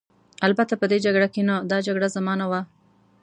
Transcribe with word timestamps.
البته 0.47 0.73
په 0.77 0.85
دې 0.91 0.97
جګړه 1.05 1.27
کې 1.33 1.41
نه، 1.49 1.55
دا 1.71 1.77
جګړه 1.87 2.07
زما 2.15 2.33
نه 2.41 2.45
وه. 2.51 2.61